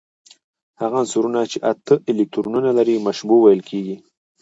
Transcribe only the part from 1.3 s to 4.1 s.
چې اته الکترونونه لري مشبوع ویل کیږي.